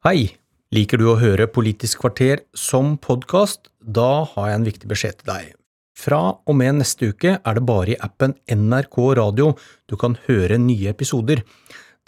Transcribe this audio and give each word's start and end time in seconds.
Hei! 0.00 0.30
Liker 0.72 0.96
du 0.96 1.10
å 1.10 1.18
høre 1.20 1.44
Politisk 1.52 2.00
kvarter 2.00 2.40
som 2.56 2.94
podkast? 3.04 3.68
Da 3.84 4.22
har 4.30 4.46
jeg 4.48 4.56
en 4.56 4.64
viktig 4.64 4.88
beskjed 4.88 5.18
til 5.18 5.28
deg. 5.28 5.50
Fra 5.92 6.20
og 6.40 6.56
med 6.56 6.78
neste 6.78 7.10
uke 7.12 7.34
er 7.36 7.58
det 7.58 7.64
bare 7.68 7.92
i 7.92 7.98
appen 8.00 8.32
NRK 8.48 8.96
Radio 9.20 9.50
du 9.92 9.98
kan 10.00 10.16
høre 10.24 10.56
nye 10.56 10.88
episoder. 10.94 11.44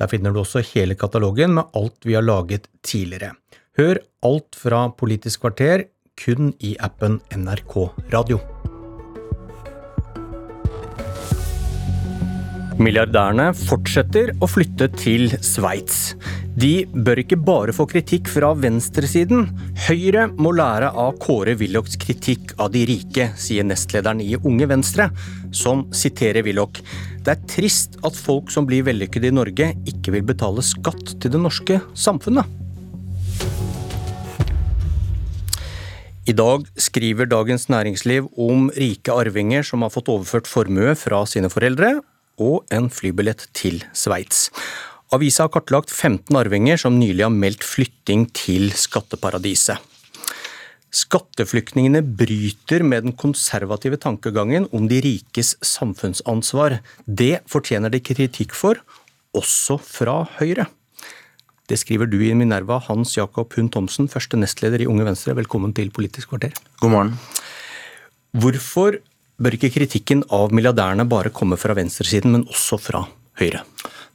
Der 0.00 0.08
finner 0.08 0.32
du 0.32 0.40
også 0.40 0.64
hele 0.72 0.96
katalogen 0.96 1.52
med 1.60 1.68
alt 1.76 2.08
vi 2.08 2.16
har 2.16 2.24
laget 2.24 2.72
tidligere. 2.80 3.34
Hør 3.76 4.00
alt 4.24 4.56
fra 4.56 4.86
Politisk 4.96 5.44
kvarter 5.44 5.90
kun 6.16 6.54
i 6.64 6.78
appen 6.80 7.20
NRK 7.36 7.82
Radio. 8.16 8.40
Milliardærene 12.82 13.52
fortsetter 13.54 14.32
å 14.42 14.46
flytte 14.50 14.88
til 14.98 15.28
Sveits. 15.44 16.16
De 16.58 16.82
bør 16.90 17.20
ikke 17.22 17.38
bare 17.38 17.74
få 17.76 17.86
kritikk 17.86 18.26
fra 18.32 18.48
venstresiden. 18.58 19.46
Høyre 19.84 20.24
må 20.34 20.50
lære 20.56 20.88
av 20.98 21.14
Kåre 21.22 21.54
Willochs 21.60 21.94
kritikk 22.02 22.56
av 22.58 22.72
de 22.74 22.82
rike, 22.90 23.28
sier 23.38 23.62
nestlederen 23.68 24.24
i 24.24 24.34
Unge 24.40 24.66
Venstre, 24.72 25.08
som 25.54 25.86
siterer 25.94 26.42
Willoch. 26.42 26.82
Det 27.22 27.36
er 27.36 27.46
trist 27.54 28.00
at 28.02 28.18
folk 28.18 28.50
som 28.50 28.66
blir 28.66 28.82
vellykkede 28.88 29.30
i 29.30 29.36
Norge, 29.38 29.70
ikke 29.86 30.16
vil 30.16 30.26
betale 30.32 30.66
skatt 30.66 31.14
til 31.22 31.36
det 31.36 31.42
norske 31.44 31.78
samfunnet. 31.94 32.58
I 36.26 36.34
dag 36.38 36.66
skriver 36.78 37.30
Dagens 37.30 37.68
Næringsliv 37.70 38.26
om 38.38 38.72
rike 38.74 39.14
arvinger 39.14 39.66
som 39.66 39.82
har 39.86 39.90
fått 39.94 40.10
overført 40.10 40.50
formue 40.50 40.94
fra 40.98 41.22
sine 41.30 41.50
foreldre, 41.50 42.00
og 42.42 42.74
en 42.74 42.90
flybillett 42.90 43.46
til 43.56 43.84
Sveits. 43.94 44.48
Avisa 45.12 45.46
har 45.46 45.52
kartlagt 45.52 45.92
15 45.92 46.34
arvinger 46.40 46.80
som 46.80 46.98
nylig 46.98 47.26
har 47.26 47.32
meldt 47.34 47.64
flytting 47.66 48.26
til 48.36 48.70
skatteparadiset. 48.76 49.78
Skatteflyktningene 50.92 52.02
bryter 52.04 52.82
med 52.84 53.06
den 53.06 53.14
konservative 53.16 53.96
tankegangen 54.00 54.66
om 54.76 54.88
de 54.90 55.00
rikes 55.04 55.54
samfunnsansvar. 55.64 56.80
Det 57.06 57.38
fortjener 57.48 57.92
de 57.92 58.02
kritikk 58.04 58.52
for, 58.56 58.80
også 59.32 59.78
fra 59.80 60.18
Høyre. 60.36 60.66
Det 61.70 61.78
skriver 61.80 62.10
du 62.10 62.18
i 62.20 62.34
Minerva, 62.36 62.76
Hans 62.88 63.14
Jakob 63.16 63.54
Hund 63.56 63.72
Thomsen, 63.72 64.10
første 64.12 64.36
nestleder 64.36 64.82
i 64.82 64.88
Unge 64.90 65.06
Venstre. 65.06 65.36
Velkommen 65.38 65.72
til 65.72 65.92
Politisk 65.94 66.34
kvarter. 66.34 66.52
God 66.82 66.92
morgen. 66.92 67.14
Hvorfor 68.36 68.98
bør 69.42 69.58
ikke 69.58 69.72
kritikken 69.74 70.22
av 70.32 70.54
milliardærene 70.54 71.08
bare 71.08 71.34
komme 71.34 71.58
fra 71.60 71.76
venstresiden, 71.78 72.36
men 72.36 72.46
også 72.50 72.78
fra 72.80 73.06
Høyre? 73.40 73.62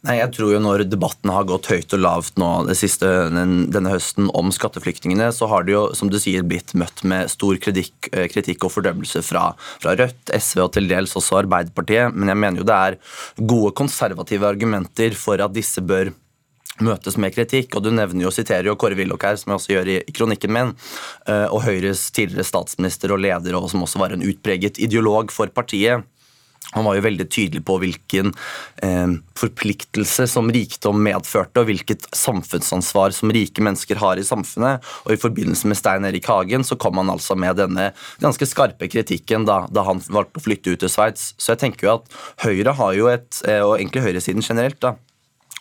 Nei, 0.05 0.19
jeg 0.19 0.29
tror 0.35 0.51
jo 0.53 0.59
Når 0.61 0.83
debatten 0.87 1.31
har 1.33 1.47
gått 1.49 1.71
høyt 1.71 1.95
og 1.97 2.01
lavt 2.03 2.37
nå 2.39 2.49
siste, 2.77 3.07
denne 3.33 3.91
høsten 3.91 4.29
om 4.37 4.51
skatteflyktningene, 4.53 5.31
så 5.33 5.49
har 5.51 5.65
det 5.65 5.73
jo 5.73 5.81
som 5.97 6.11
du 6.11 6.19
sier, 6.21 6.45
blitt 6.47 6.75
møtt 6.77 7.01
med 7.07 7.31
stor 7.33 7.57
kritikk, 7.61 8.11
eh, 8.13 8.27
kritikk 8.31 8.67
og 8.67 8.75
fordømmelse 8.75 9.23
fra, 9.25 9.49
fra, 9.81 9.97
Rødt, 9.97 10.31
SV 10.37 10.63
og 10.67 10.71
til 10.77 10.87
dels 10.91 11.17
også 11.17 11.41
Arbeiderpartiet. 11.41 12.13
Men 12.13 12.31
jeg 12.31 12.41
mener 12.43 12.61
jo 12.61 12.69
det 12.69 12.77
er 12.77 12.99
gode 13.41 13.73
konservative 13.77 14.47
argumenter 14.47 15.17
for 15.17 15.41
at 15.43 15.55
disse 15.57 15.81
bør 15.81 16.13
møtes 16.83 17.17
med 17.17 17.33
kritikk. 17.35 17.75
og 17.75 17.85
Du 17.85 17.91
nevner 17.91 18.27
jo, 18.27 18.33
siterer 18.33 18.69
jo 18.69 18.77
Kåre 18.79 18.97
Willoch 18.97 19.23
her, 19.25 19.39
som 19.39 19.53
jeg 19.53 19.61
også 19.61 19.73
gjør 19.75 19.93
i, 19.95 19.97
kronikken 20.15 20.53
min, 20.53 20.75
eh, 21.27 21.47
og 21.47 21.63
Høyres 21.67 22.09
tidligere 22.11 22.47
statsminister 22.47 23.13
og 23.13 23.23
leder, 23.23 23.57
og 23.57 23.69
som 23.71 23.83
også 23.85 24.01
var 24.01 24.15
en 24.15 24.25
utpreget 24.25 24.79
ideolog 24.81 25.33
for 25.33 25.47
partiet. 25.53 26.05
Han 26.75 26.83
var 26.83 26.97
jo 26.97 27.03
veldig 27.05 27.27
tydelig 27.31 27.61
på 27.65 27.77
hvilken 27.79 28.33
eh, 28.83 29.13
forpliktelse 29.39 30.25
som 30.27 30.49
rikdom 30.51 30.99
medførte, 31.05 31.61
og 31.61 31.69
hvilket 31.69 32.09
samfunnsansvar 32.15 33.15
som 33.15 33.31
rike 33.31 33.63
mennesker 33.63 34.01
har 34.01 34.19
i 34.19 34.25
samfunnet. 34.27 34.83
Og 35.05 35.15
I 35.15 35.21
forbindelse 35.21 35.69
med 35.71 35.79
Stein 35.79 36.07
Erik 36.09 36.27
Hagen 36.27 36.67
så 36.67 36.75
kom 36.79 36.99
han 36.99 37.13
altså 37.13 37.37
med 37.39 37.61
denne 37.61 37.91
ganske 38.23 38.49
skarpe 38.49 38.91
kritikken 38.91 39.47
da, 39.47 39.61
da 39.71 39.85
han 39.87 40.03
valgte 40.11 40.41
å 40.41 40.47
flytte 40.49 40.75
ut 40.75 40.83
til 40.83 40.91
Sveits. 40.91 41.31
Så 41.39 41.53
jeg 41.53 41.63
tenker 41.63 41.87
jo 41.87 41.95
at 42.01 42.19
Høyre 42.43 42.75
har 42.75 42.99
jo 42.99 43.11
et, 43.15 43.29
eh, 43.47 43.63
og 43.63 43.77
egentlig 43.77 44.03
høyresiden 44.09 44.43
generelt, 44.43 44.81
da, 44.83 44.97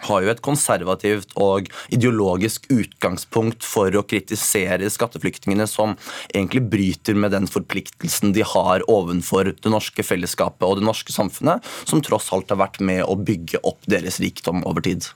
har 0.05 0.25
jo 0.25 0.33
et 0.33 0.43
konservativt 0.45 1.33
og 1.41 1.71
ideologisk 1.95 2.69
utgangspunkt 2.73 3.65
for 3.65 3.95
å 3.97 4.05
kritisere 4.07 4.91
skatteflyktningene 4.93 5.69
som 5.71 5.97
egentlig 6.33 6.67
bryter 6.73 7.17
med 7.19 7.33
den 7.37 7.49
forpliktelsen 7.51 8.35
de 8.37 8.45
har 8.47 8.85
ovenfor 8.93 9.55
det 9.55 9.73
norske 9.73 10.05
fellesskapet 10.07 10.67
og 10.67 10.81
det 10.81 10.89
norske 10.89 11.15
samfunnet, 11.15 11.65
som 11.89 12.05
tross 12.05 12.29
alt 12.35 12.53
har 12.53 12.61
vært 12.61 12.83
med 12.85 13.05
å 13.07 13.17
bygge 13.17 13.63
opp 13.67 13.81
deres 13.89 14.21
rikdom 14.23 14.65
over 14.69 14.85
tid. 14.85 15.09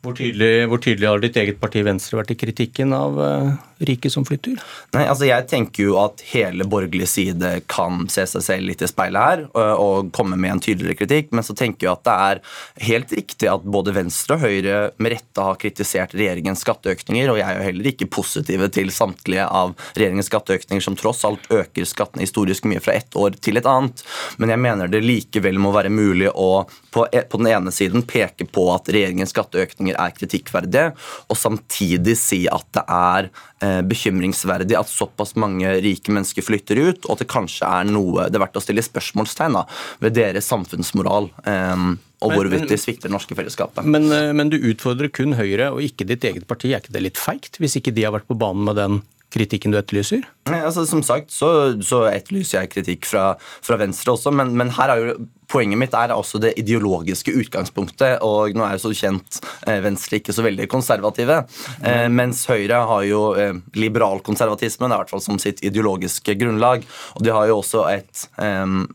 Hvor 0.00 0.14
tydelig, 0.16 0.64
hvor 0.70 0.80
tydelig, 0.80 1.08
har 1.10 1.20
ditt 1.20 1.36
eget 1.36 1.58
parti 1.60 1.82
Venstre 1.84 2.16
vært 2.16 2.30
i 2.32 2.36
kritikken 2.40 2.94
av 2.96 3.18
uh, 3.20 3.50
rike 3.84 4.08
som 4.08 4.24
flytter? 4.24 4.54
Nei, 4.94 5.02
altså 5.04 5.26
Jeg 5.28 5.44
tenker 5.50 5.84
jo 5.84 5.98
at 6.00 6.22
hele 6.30 6.64
borgerlig 6.64 7.04
side 7.12 7.50
kan 7.68 8.06
se 8.08 8.24
seg 8.30 8.44
selv 8.46 8.70
litt 8.70 8.80
i 8.80 8.88
speilet 8.88 9.20
her 9.20 9.42
og, 9.50 9.82
og 9.84 10.08
komme 10.16 10.38
med 10.40 10.54
en 10.54 10.62
tydeligere 10.64 11.02
kritikk, 11.02 11.34
men 11.36 11.44
så 11.44 11.52
tenker 11.56 11.84
jeg 11.84 11.92
at 11.92 12.06
det 12.08 12.14
er 12.28 12.40
helt 12.86 13.12
riktig 13.18 13.50
at 13.52 13.66
både 13.76 13.92
Venstre 13.98 14.38
og 14.38 14.46
Høyre 14.46 14.78
med 14.96 15.14
rette 15.18 15.44
har 15.44 15.60
kritisert 15.60 16.16
regjeringens 16.16 16.64
skatteøkninger, 16.64 17.34
og 17.34 17.42
jeg 17.42 17.48
er 17.50 17.60
jo 17.60 17.68
heller 17.68 17.92
ikke 17.92 18.08
positive 18.16 18.70
til 18.72 18.94
samtlige 18.96 19.44
av 19.44 19.76
regjeringens 19.90 20.32
skatteøkninger 20.32 20.86
som 20.88 20.96
tross 20.96 21.26
alt 21.28 21.44
øker 21.52 21.88
skattene 21.88 22.24
historisk 22.24 22.64
mye 22.72 22.80
fra 22.80 22.96
ett 22.96 23.20
år 23.20 23.36
til 23.36 23.60
et 23.60 23.68
annet, 23.68 24.00
men 24.40 24.56
jeg 24.56 24.64
mener 24.64 24.88
det 24.88 25.04
likevel 25.04 25.60
må 25.60 25.76
være 25.76 25.92
mulig 25.92 26.32
å 26.32 26.64
på, 26.90 27.04
e, 27.12 27.20
på 27.20 27.38
den 27.38 27.52
ene 27.52 27.72
siden 27.74 28.02
peke 28.08 28.48
på 28.48 28.64
at 28.72 28.88
regjeringens 28.88 29.36
skatteøkninger 29.36 29.89
ytringer 29.90 29.98
er 29.98 30.16
kritikkverdige, 30.16 30.92
og 31.28 31.36
samtidig 31.36 32.16
si 32.18 32.46
at 32.48 32.66
det 32.74 32.84
er 32.86 33.30
eh, 33.62 33.80
bekymringsverdig 33.82 34.78
at 34.78 34.88
såpass 34.88 35.36
mange 35.36 35.66
rike 35.82 36.12
mennesker 36.12 36.42
flytter 36.42 36.78
ut, 36.78 37.06
og 37.06 37.16
at 37.16 37.24
det 37.24 37.30
kanskje 37.30 37.66
er 37.66 37.84
noe 37.90 38.28
det 38.28 38.38
er 38.38 38.44
verdt 38.44 38.58
å 38.58 38.64
stille 38.64 38.82
spørsmålstegn 38.82 39.58
da, 39.58 39.66
ved 40.00 40.16
deres 40.16 40.48
samfunnsmoral. 40.50 41.30
Eh, 41.44 41.96
og 42.20 42.34
hvorvidt 42.36 42.68
de 42.68 42.76
svikter 42.76 43.08
det 43.08 43.14
norske 43.14 43.34
fellesskapet. 43.34 43.84
Men, 43.84 44.10
eh, 44.12 44.32
men, 44.32 44.50
du 44.50 44.58
utfordrer 44.58 45.08
kun 45.08 45.34
Høyre 45.38 45.72
og 45.72 45.80
ikke 45.82 46.04
ditt 46.04 46.24
eget 46.24 46.46
parti. 46.46 46.74
Er 46.74 46.82
ikke 46.82 46.92
det 46.92 47.06
litt 47.06 47.20
feigt, 47.20 47.56
hvis 47.58 47.78
ikke 47.80 47.94
de 47.96 48.04
har 48.04 48.12
vært 48.12 48.28
på 48.28 48.38
banen 48.38 48.66
med 48.68 48.76
den 48.76 49.00
kritikken 49.30 49.72
du 49.72 49.78
etterlyser? 49.78 50.24
Altså, 50.50 50.84
som 50.90 51.04
sagt 51.06 51.30
så, 51.32 51.78
så 51.86 52.04
etterlyser 52.10 52.64
jeg 52.64 52.72
kritikk 52.74 53.06
fra, 53.08 53.36
fra 53.38 53.78
Venstre 53.80 54.16
også, 54.16 54.32
men, 54.34 54.56
men, 54.58 54.72
her 54.74 54.92
er 54.92 55.04
jo 55.04 55.14
poenget 55.50 55.80
mitt 55.80 55.94
er 55.96 56.12
også 56.14 56.40
det 56.42 56.52
ideologiske 56.60 57.32
utgangspunktet. 57.42 58.20
og 58.26 58.56
Nå 58.56 58.64
er 58.66 58.76
jo 58.76 58.84
så 58.84 58.92
kjent 58.96 59.40
eh, 59.66 59.80
Venstre 59.84 60.20
ikke 60.20 60.34
så 60.34 60.44
veldig 60.46 60.68
konservative, 60.70 61.42
eh, 61.82 62.06
mens 62.12 62.44
Høyre 62.50 62.82
har 62.90 63.06
jo 63.08 63.22
eh, 63.38 63.58
liberalkonservatismen, 63.78 64.92
i 64.92 65.00
hvert 65.00 65.12
fall 65.12 65.24
som 65.24 65.40
sitt 65.42 65.62
ideologiske 65.66 66.36
grunnlag. 66.40 66.86
og 67.16 67.24
De 67.26 67.34
har 67.34 67.50
jo 67.50 67.60
også 67.60 67.84
et 67.90 68.26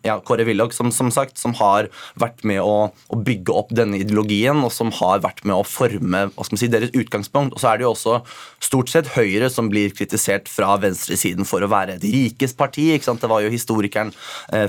ja, 0.05 0.15
Kåre 0.25 0.45
Willoch, 0.47 0.73
som, 0.75 0.91
som, 0.93 1.09
sagt, 1.13 1.37
som 1.39 1.53
har 1.59 1.89
vært 2.19 2.43
med 2.47 2.61
å, 2.61 2.89
å, 2.91 3.19
bygge 3.25 3.53
opp 3.55 3.71
denne 3.75 3.99
ideologien, 4.01 4.59
og 4.65 4.71
som 4.73 4.91
har 4.99 5.23
vært 5.23 5.43
med 5.47 5.55
å 5.57 5.65
forme 5.67 6.25
hva 6.31 6.45
skal 6.45 6.55
man 6.55 6.61
si, 6.61 6.69
deres 6.71 6.93
utgangspunkt. 6.95 7.55
Og 7.55 7.61
så 7.61 7.71
er 7.71 7.79
det 7.79 7.87
jo 7.87 7.93
også 7.93 8.19
stort 8.63 8.91
sett 8.91 9.11
Høyre 9.15 9.49
som 9.53 9.69
blir 9.71 9.93
kritisert 9.95 10.49
fra 10.51 10.75
venstresiden 10.81 11.47
for 11.47 11.63
å 11.63 11.71
være 11.71 11.97
et 11.97 12.07
rikes 12.07 12.55
parti. 12.57 12.91
ikke 12.93 13.09
sant? 13.09 13.23
Det 13.23 13.31
var 13.31 13.45
jo 13.45 13.53
historikeren 13.53 14.13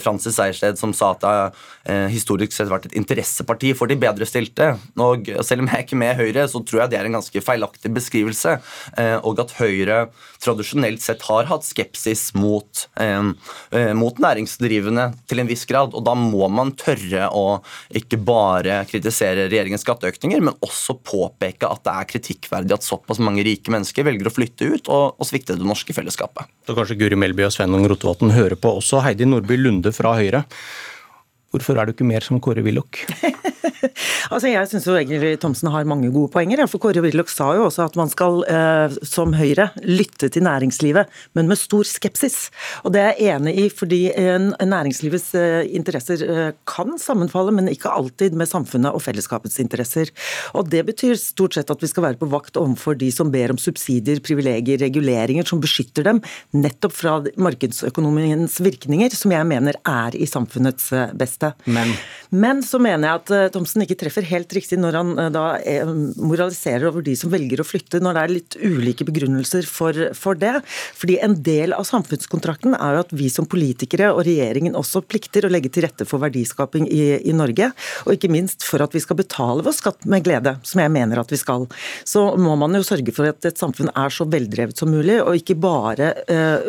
Francis 0.02 0.38
Sejersted 0.38 0.80
som 0.80 0.94
sa 0.96 1.12
at 1.16 1.26
Eh, 1.86 2.08
historisk 2.10 2.50
sett 2.50 2.70
vært 2.70 2.88
et 2.88 2.96
interesseparti 2.98 3.70
for 3.78 3.86
de 3.86 3.94
bedrestilte. 4.00 4.72
Og 4.98 5.28
selv 5.46 5.62
om 5.62 5.68
jeg 5.70 5.78
er 5.78 5.84
ikke 5.84 5.98
med 6.00 6.18
Høyre, 6.18 6.46
så 6.50 6.58
tror 6.66 6.82
jeg 6.82 6.92
det 6.92 6.98
er 6.98 7.06
en 7.06 7.18
ganske 7.20 7.42
feilaktig 7.44 7.92
beskrivelse. 7.94 8.56
Eh, 8.98 9.14
og 9.22 9.38
at 9.44 9.54
Høyre 9.60 10.08
tradisjonelt 10.42 11.04
sett 11.04 11.22
har 11.28 11.46
hatt 11.46 11.66
skepsis 11.66 12.32
mot, 12.34 12.86
eh, 12.98 13.92
mot 13.94 14.18
næringsdrivende 14.18 15.12
til 15.30 15.42
en 15.42 15.50
viss 15.50 15.64
grad. 15.70 15.94
Og 15.94 16.02
da 16.06 16.16
må 16.18 16.48
man 16.50 16.72
tørre 16.72 17.28
å 17.30 17.62
ikke 17.94 18.18
bare 18.18 18.80
kritisere 18.90 19.46
regjeringens 19.46 19.86
skatteøkninger, 19.86 20.42
men 20.42 20.58
også 20.66 20.98
påpeke 21.06 21.70
at 21.70 21.84
det 21.86 21.94
er 21.94 22.10
kritikkverdig 22.10 22.74
at 22.74 22.86
såpass 22.86 23.22
mange 23.22 23.46
rike 23.46 23.70
mennesker 23.70 24.06
velger 24.06 24.26
å 24.26 24.34
flytte 24.34 24.66
ut 24.74 24.90
og, 24.90 25.14
og 25.20 25.28
svikte 25.28 25.54
det 25.54 25.66
norske 25.66 25.94
fellesskapet. 25.94 26.50
Så 26.66 26.74
kanskje 26.74 26.98
Guri 26.98 27.18
Melby 27.18 27.46
og 27.46 27.54
Sveinung 27.54 27.86
Rotevatn 27.86 28.34
hører 28.34 28.58
på 28.58 28.74
også. 28.80 29.04
Heidi 29.06 29.28
Nordby 29.28 29.60
Lunde 29.60 29.94
fra 29.94 30.16
Høyre. 30.18 30.44
Hvorfor 31.56 31.78
er 31.80 31.88
du 31.88 31.94
ikke 31.94 32.04
mer 32.04 32.20
som 32.20 32.36
Kåre 32.44 32.60
Willoch? 32.60 33.06
altså 34.32 34.50
Jeg 34.50 34.68
syns 34.70 34.86
egentlig 34.90 35.36
Thomsen 35.42 35.70
har 35.72 35.88
mange 35.88 36.10
gode 36.14 36.32
poenger. 36.34 36.62
For 36.70 36.82
Kåre 36.82 37.02
Willoch 37.04 37.30
sa 37.32 37.52
jo 37.56 37.66
også 37.66 37.86
at 37.86 37.96
man 37.98 38.10
skal, 38.12 38.42
eh, 38.50 38.96
som 39.06 39.34
Høyre, 39.36 39.70
lytte 39.84 40.30
til 40.32 40.44
næringslivet, 40.46 41.10
men 41.38 41.50
med 41.50 41.60
stor 41.60 41.86
skepsis. 41.88 42.48
Og 42.84 42.94
det 42.96 43.02
er 43.02 43.12
jeg 43.20 43.36
enig 43.36 43.54
i, 43.64 43.66
fordi 43.72 44.00
næringslivets 44.16 45.28
eh, 45.38 45.68
interesser 45.76 46.24
eh, 46.26 46.52
kan 46.68 46.96
sammenfalle, 47.00 47.54
men 47.54 47.70
ikke 47.72 47.92
alltid 47.92 48.36
med 48.38 48.50
samfunnet 48.50 48.94
og 48.94 49.04
fellesskapets 49.04 49.60
interesser. 49.62 50.12
Og 50.54 50.70
Det 50.70 50.84
betyr 50.86 51.16
stort 51.20 51.56
sett 51.56 51.70
at 51.70 51.82
vi 51.82 51.90
skal 51.90 52.08
være 52.08 52.20
på 52.20 52.30
vakt 52.30 52.58
overfor 52.60 52.98
de 52.98 53.10
som 53.14 53.30
ber 53.32 53.54
om 53.54 53.60
subsidier, 53.60 54.20
privilegier, 54.24 54.80
reguleringer 54.82 55.46
som 55.46 55.62
beskytter 55.62 56.06
dem 56.06 56.22
nettopp 56.56 56.94
fra 56.96 57.16
markedsøkonomiens 57.40 58.58
virkninger, 58.64 59.14
som 59.16 59.32
jeg 59.34 59.48
mener 59.48 59.78
er 59.86 60.16
i 60.16 60.28
samfunnets 60.28 60.90
beste. 61.16 61.52
Men? 61.66 61.94
Men 62.30 62.62
så 62.66 62.78
mener 62.82 63.08
jeg 63.08 63.22
at 63.22 63.32
uh, 63.32 63.52
Thomsen 63.66 63.82
ikke 63.82 63.96
treffer 63.98 64.22
helt 64.28 64.52
riktig 64.54 64.76
når 64.78 64.94
han 64.94 65.08
uh, 65.18 65.26
da 65.34 65.44
uh, 65.58 65.88
moraliserer 66.22 66.86
over 66.86 67.02
de 67.02 67.16
som 67.18 67.32
velger 67.32 67.58
å 67.58 67.66
flytte, 67.66 67.98
når 67.98 68.14
det 68.14 68.22
er 68.22 68.32
litt 68.32 68.56
ulike 68.62 69.06
begrunnelser 69.08 69.66
for, 69.66 69.96
for, 70.14 70.38
det. 70.38 70.60
Fordi 70.94 71.16
en 71.24 71.34
del 71.42 71.74
av 71.74 71.86
samfunnskontrakten 71.88 72.76
er 72.78 72.94
jo 72.94 73.02
at 73.02 73.14
vi 73.16 73.26
som 73.32 73.48
politikere 73.50 74.12
og 74.14 74.22
regjeringen 74.28 74.78
også 74.78 75.02
plikter 75.02 75.48
å 75.48 75.50
legge 75.50 75.72
til 75.74 75.86
rette 75.86 76.06
for 76.06 76.22
verdiskaping 76.22 76.86
i, 76.86 77.18
i 77.26 77.34
Norge, 77.34 77.72
og 78.04 78.14
ikke 78.14 78.30
minst 78.30 78.62
for 78.66 78.84
at 78.84 78.94
vi 78.94 79.02
skal 79.02 79.18
betale 79.18 79.64
vår 79.66 79.74
skatt 79.74 80.06
med 80.06 80.22
glede, 80.28 80.54
som 80.66 80.84
jeg 80.84 80.94
mener 80.94 81.18
at 81.22 81.34
vi 81.34 81.40
skal. 81.40 81.66
Så 82.06 82.22
må 82.38 82.54
man 82.60 82.78
jo 82.78 82.84
sørge 82.86 83.14
for 83.16 83.26
at 83.32 83.50
et 83.50 83.58
samfunn 83.58 83.90
er 83.96 84.14
så 84.14 84.28
veldrevet 84.30 84.78
som 84.78 84.92
mulig, 84.94 85.18
og 85.24 85.40
ikke 85.40 85.58
bare 85.58 86.12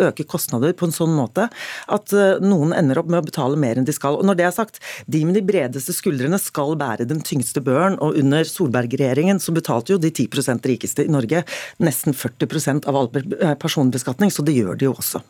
øke 0.08 0.26
kostnader 0.26 0.74
på 0.78 0.88
en 0.88 0.96
sånn 0.96 1.14
måte 1.14 1.48
at 1.94 2.16
noen 2.42 2.74
ender 2.78 3.04
opp 3.04 3.12
med 3.12 3.22
å 3.22 3.28
betale 3.28 3.60
mer 3.60 3.78
enn 3.78 3.88
de 3.88 3.96
skal. 3.96 4.18
Og 4.18 4.26
når 4.28 4.40
det 4.40 4.48
er 4.48 4.56
sagt, 4.56 4.82
de 5.06 5.24
med 5.28 5.38
de 5.38 5.46
bredeste 5.46 5.94
skuldrene 5.96 6.40
skal 6.42 6.78
bære 6.80 6.87
den 7.08 7.24
tyngste 7.26 7.64
børen. 7.66 7.98
Og 8.04 8.18
under 8.22 8.48
Solberg-regjeringen 8.48 9.42
så 9.44 9.56
betalte 9.56 9.96
jo 9.96 10.02
de 10.02 10.14
10% 10.14 10.70
rikeste 10.72 11.06
i 11.06 11.12
Norge 11.12 11.44
nesten 11.84 12.16
40% 12.16 12.88
av 12.88 12.96
all 12.98 13.12
personbeskatning, 13.60 14.32
så 14.32 14.46
det 14.46 14.58
gjør 14.58 14.80
de 14.80 14.90
jo 14.90 14.96
også. 14.98 15.24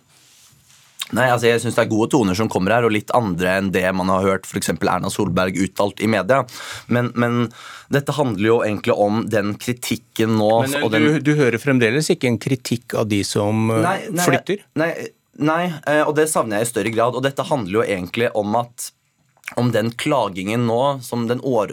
Nei, 1.15 1.27
altså 1.31 1.47
Jeg 1.47 1.61
syns 1.63 1.77
det 1.77 1.85
er 1.85 1.91
gode 1.91 2.09
toner 2.11 2.35
som 2.35 2.49
kommer 2.51 2.75
her, 2.75 2.87
og 2.87 2.91
litt 2.91 3.11
andre 3.15 3.57
enn 3.61 3.71
det 3.71 3.85
man 3.95 4.11
har 4.11 4.25
hørt 4.25 4.47
f.eks. 4.47 4.73
Erna 4.75 5.11
Solberg 5.13 5.59
uttalt 5.63 6.01
i 6.03 6.09
media. 6.11 6.41
Men, 6.91 7.11
men, 7.15 7.47
dette 7.93 8.15
handler 8.17 8.49
jo 8.49 8.57
egentlig 8.65 8.97
om 8.99 9.21
den 9.31 9.53
kritikken 9.55 10.35
nå 10.35 10.49
Men 10.65 10.73
eh, 10.75 10.83
du, 10.83 10.97
den... 10.97 11.21
du, 11.23 11.31
hører 11.39 11.61
fremdeles 11.63 12.11
ikke 12.11 12.27
en 12.27 12.41
kritikk 12.41 12.97
av 12.99 13.07
de 13.07 13.21
som 13.27 13.69
eh, 13.71 13.83
nei, 13.85 13.97
nei, 14.11 14.25
flytter? 14.27 14.65
Nei, 14.79 14.91
nei, 15.39 15.61
eh, 15.87 16.03
og 16.03 16.17
det 16.19 16.27
savner 16.31 16.59
jeg 16.59 16.67
i 16.67 16.71
større 16.73 16.93
grad. 16.97 17.15
Og 17.15 17.23
dette 17.23 17.47
handler 17.47 17.79
jo 17.79 17.87
egentlig 17.87 18.31
om 18.35 18.59
at 18.59 18.91
om 19.55 19.71
den 19.71 19.91
klagingen 19.91 20.67
nå, 20.67 20.99
som 21.01 21.27
den 21.27 21.41
år, 21.41 21.71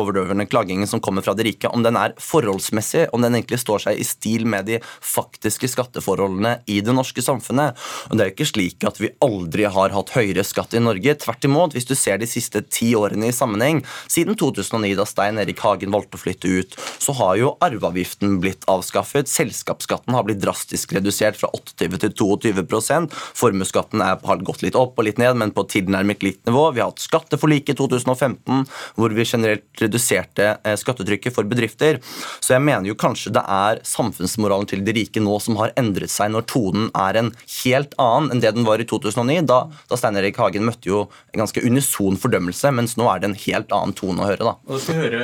overdøvende 0.00 0.46
klagingen 0.50 0.88
som 0.90 1.02
kommer 1.02 1.24
fra 1.24 1.34
de 1.36 1.46
rike, 1.46 1.70
om 1.72 1.84
den 1.84 1.98
er 1.98 2.14
forholdsmessig, 2.22 3.06
om 3.16 3.24
den 3.24 3.36
egentlig 3.38 3.60
står 3.62 3.86
seg 3.86 4.00
i 4.00 4.06
stil 4.06 4.46
med 4.48 4.68
de 4.70 4.80
faktiske 5.00 5.70
skatteforholdene 5.72 6.58
i 6.70 6.80
det 6.84 6.94
norske 6.96 7.24
samfunnet. 7.24 7.76
Og 8.10 8.16
Det 8.16 8.24
er 8.24 8.30
jo 8.30 8.36
ikke 8.36 8.50
slik 8.52 8.86
at 8.88 9.00
vi 9.00 9.12
aldri 9.24 9.66
har 9.70 9.94
hatt 9.94 10.14
høyere 10.16 10.44
skatt 10.46 10.74
i 10.76 10.82
Norge. 10.82 11.16
Tvert 11.22 11.44
imot, 11.48 11.76
hvis 11.76 11.88
du 11.88 11.94
ser 11.98 12.18
de 12.18 12.28
siste 12.30 12.62
ti 12.70 12.92
årene 12.98 13.30
i 13.30 13.36
sammenheng, 13.36 13.82
siden 14.08 14.38
2009, 14.38 14.94
da 14.98 15.06
Stein 15.08 15.40
Erik 15.42 15.60
Hagen 15.64 15.94
valgte 15.94 16.18
å 16.18 16.22
flytte 16.22 16.50
ut, 16.50 16.76
så 17.02 17.14
har 17.20 17.36
jo 17.40 17.54
arveavgiften 17.64 18.38
blitt 18.42 18.66
avskaffet. 18.70 19.30
Selskapsskatten 19.30 20.16
har 20.16 20.26
blitt 20.26 20.42
drastisk 20.42 20.96
redusert 20.96 21.38
fra 21.40 21.50
28 21.52 22.00
til 22.06 22.14
22% 22.16 23.14
Formuesskatten 23.36 24.02
har 24.02 24.44
gått 24.46 24.62
litt 24.64 24.76
opp 24.78 24.98
og 24.98 25.06
litt 25.06 25.20
ned, 25.20 25.36
men 25.40 25.52
på 25.54 25.66
tilnærmet 25.70 26.24
likt 26.24 26.46
nivå. 26.48 26.68
Vi 26.74 26.82
har 26.82 26.90
hatt 26.90 27.02
skatteforliket 27.02 27.74
i 27.74 27.78
2015, 27.78 28.66
hvor 28.96 29.14
vi 29.16 29.26
generelt 29.26 29.82
reduserte 29.86 30.52
eh, 30.62 30.76
skattetrykket 30.78 31.34
for 31.34 31.48
bedrifter. 31.48 32.00
Så 32.40 32.56
jeg 32.56 32.64
mener 32.64 32.90
jo 32.90 32.98
kanskje 32.98 33.32
det 33.36 33.42
er 33.42 33.80
samfunnsmoralen 33.86 34.68
til 34.70 34.84
de 34.86 34.94
rike 34.96 35.22
nå 35.22 35.38
som 35.42 35.58
har 35.60 35.74
endret 35.80 36.12
seg, 36.12 36.32
når 36.34 36.46
tonen 36.50 36.90
er 36.96 37.20
en 37.20 37.32
helt 37.62 37.94
annen 38.02 38.34
enn 38.34 38.42
det 38.42 38.54
den 38.56 38.66
var 38.66 38.82
i 38.82 38.88
2009. 38.88 39.40
Da, 39.48 39.62
da 39.90 39.98
Stein 39.98 40.18
Erik 40.20 40.38
Hagen 40.40 40.66
møtte 40.66 40.90
jo 40.90 41.04
en 41.32 41.42
ganske 41.42 41.62
unison 41.64 42.18
fordømmelse, 42.20 42.72
mens 42.76 42.96
nå 42.98 43.08
er 43.10 43.22
det 43.22 43.30
en 43.30 43.38
helt 43.46 43.74
annen 43.74 43.96
tone 43.96 44.22
å 44.22 44.30
høre. 44.30 44.44
da. 44.50 44.54
Og 44.68 44.82
skal 44.82 45.00
høre, 45.04 45.22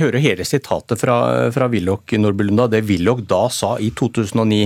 høre 0.00 0.22
hele 0.22 0.46
sitatet 0.48 1.00
fra, 1.00 1.16
fra 1.54 1.68
Willoch 1.72 2.14
Nordbylunda, 2.18 2.68
det 2.72 2.84
Willoch 2.88 3.22
da 3.28 3.44
sa 3.52 3.74
i 3.82 3.92
2009. 3.98 4.62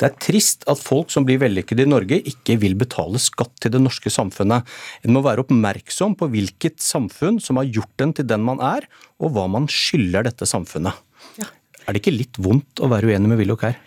Det 0.00 0.08
er 0.08 0.16
trist 0.22 0.66
at 0.70 0.80
folk 0.82 1.12
som 1.14 1.26
blir 1.28 1.40
vellykket 1.42 1.84
i 1.84 1.88
Norge, 1.88 2.20
ikke 2.32 2.58
vil 2.62 2.76
betale 2.78 3.20
skatt 3.22 3.54
til 3.62 3.74
det 3.74 3.82
norske 3.82 4.12
samfunnet. 4.12 4.66
En 5.04 5.14
må 5.14 5.22
være 5.24 5.44
oppmerksom 5.44 6.16
på 6.18 6.30
hvilket 6.32 6.80
samfunn 6.82 7.38
som 7.42 7.60
har 7.60 7.68
gjort 7.68 7.94
den 8.00 8.14
til 8.16 8.28
den 8.28 8.44
man 8.46 8.62
er, 8.64 8.87
og 9.18 9.34
hva 9.34 9.46
man 9.50 9.68
skylder 9.72 10.28
dette 10.28 10.48
samfunnet. 10.48 10.96
Ja. 11.40 11.48
Er 11.86 11.94
det 11.94 12.02
ikke 12.02 12.16
litt 12.16 12.38
vondt 12.42 12.82
å 12.84 12.90
være 12.92 13.10
uenig 13.10 13.30
med 13.32 13.40
Willoch 13.40 13.64
her? 13.66 13.78